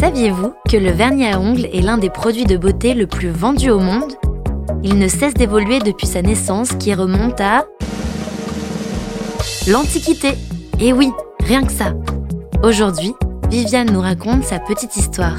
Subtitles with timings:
[0.00, 3.68] Saviez-vous que le vernis à ongles est l'un des produits de beauté le plus vendu
[3.68, 4.14] au monde?
[4.82, 7.66] Il ne cesse d'évoluer depuis sa naissance qui remonte à
[9.68, 10.30] l'Antiquité.
[10.80, 11.10] Et oui,
[11.40, 11.92] rien que ça.
[12.62, 13.12] Aujourd'hui,
[13.50, 15.36] Viviane nous raconte sa petite histoire.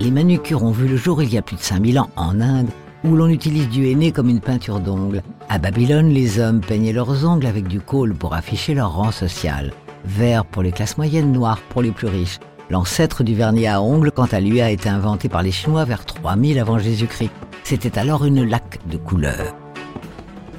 [0.00, 2.70] Les manucures ont vu le jour il y a plus de 5000 ans en Inde,
[3.04, 5.22] où l'on utilise du henné comme une peinture d'ongles.
[5.48, 9.70] À Babylone, les hommes peignaient leurs ongles avec du côle pour afficher leur rang social.
[10.04, 12.38] Vert pour les classes moyennes, noir pour les plus riches.
[12.70, 16.04] L'ancêtre du vernis à ongles, quant à lui, a été inventé par les Chinois vers
[16.04, 17.30] 3000 avant Jésus-Christ.
[17.62, 19.54] C'était alors une laque de couleur.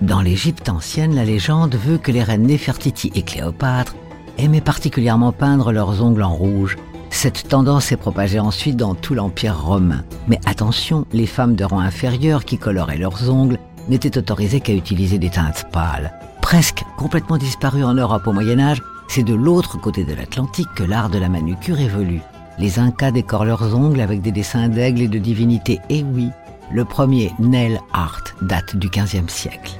[0.01, 3.95] Dans l'Égypte ancienne, la légende veut que les reines Néfertiti et Cléopâtre
[4.37, 6.77] aimaient particulièrement peindre leurs ongles en rouge.
[7.09, 10.03] Cette tendance s'est propagée ensuite dans tout l'Empire romain.
[10.27, 13.57] Mais attention, les femmes de rang inférieur qui coloraient leurs ongles
[13.87, 16.11] n'étaient autorisées qu'à utiliser des teintes pâles.
[16.41, 20.83] Presque complètement disparues en Europe au Moyen Âge, c'est de l'autre côté de l'Atlantique que
[20.83, 22.21] l'art de la manucure évolue.
[22.57, 25.79] Les Incas décorent leurs ongles avec des dessins d'aigles et de divinités.
[25.89, 26.29] Et oui,
[26.71, 29.79] le premier nail art date du XVe siècle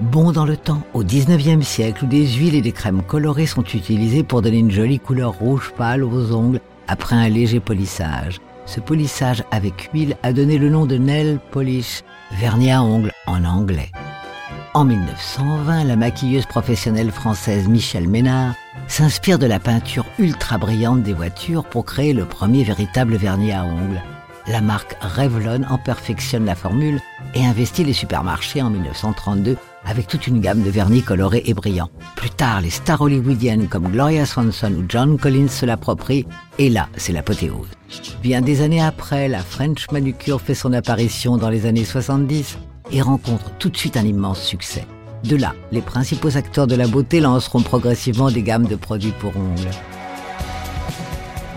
[0.00, 3.64] bon dans le temps, au 19e siècle, où des huiles et des crèmes colorées sont
[3.64, 8.40] utilisées pour donner une jolie couleur rouge pâle aux ongles après un léger polissage.
[8.66, 12.02] Ce polissage avec huile a donné le nom de nail polish,
[12.32, 13.90] vernis à ongles en anglais.
[14.72, 18.54] En 1920, la maquilleuse professionnelle française Michelle Ménard
[18.86, 23.64] s'inspire de la peinture ultra brillante des voitures pour créer le premier véritable vernis à
[23.64, 24.00] ongles.
[24.46, 27.00] La marque Revlon en perfectionne la formule
[27.34, 31.90] et investit les supermarchés en 1932 avec toute une gamme de vernis colorés et brillants.
[32.14, 36.26] Plus tard, les stars hollywoodiennes comme Gloria Swanson ou John Collins se l'approprient,
[36.58, 37.68] et là, c'est l'apothéose.
[38.22, 42.56] Bien des années après, la French Manucure fait son apparition dans les années 70
[42.92, 44.86] et rencontre tout de suite un immense succès.
[45.24, 49.36] De là, les principaux acteurs de la beauté lanceront progressivement des gammes de produits pour
[49.36, 49.70] ongles.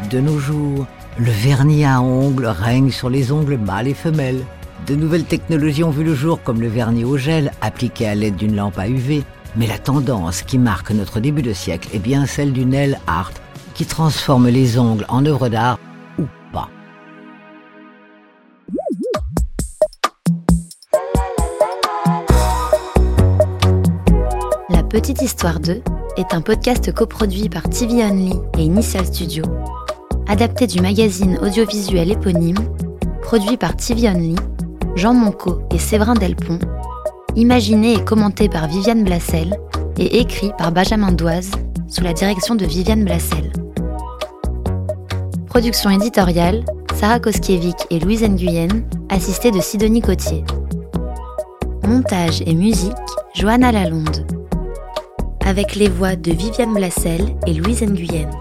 [0.10, 0.86] De nos jours,
[1.18, 4.44] le vernis à ongles règne sur les ongles mâles et femelles.
[4.88, 8.36] De nouvelles technologies ont vu le jour comme le vernis au gel appliqué à l'aide
[8.36, 9.24] d'une lampe à UV,
[9.56, 13.32] mais la tendance qui marque notre début de siècle est bien celle du nail art
[13.74, 15.80] qui transforme les ongles en œuvres d'art
[24.94, 25.82] Petite Histoire 2
[26.18, 29.44] est un podcast coproduit par TV Only et Initial Studio,
[30.28, 32.60] adapté du magazine audiovisuel éponyme,
[33.24, 34.36] produit par TV Only
[34.96, 36.60] Jean Monco et Séverin Delpont,
[37.36, 39.58] imaginé et commenté par Viviane Blassel
[39.98, 41.50] et écrit par Benjamin Doise
[41.88, 43.52] sous la direction de Viviane Blassel.
[45.48, 50.44] Production éditoriale, Sarah Koskiewicz et Louise Nguyen, assistée de Sidonie Cotier.
[51.88, 52.94] Montage et musique,
[53.34, 54.43] Johanna Lalonde.
[55.54, 58.32] Avec les voix de Viviane Blassel et Louise Nguyen.